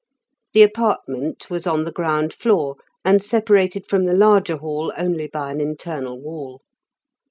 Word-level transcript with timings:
The 0.53 0.63
apartment 0.63 1.47
was 1.51 1.67
on 1.67 1.83
the 1.83 1.91
ground 1.91 2.33
floor, 2.33 2.75
and 3.05 3.21
separated 3.21 3.85
from 3.85 4.05
the 4.05 4.15
larger 4.15 4.57
hall 4.57 4.91
only 4.97 5.27
by 5.27 5.51
an 5.51 5.61
internal 5.61 6.19
wall. 6.19 6.63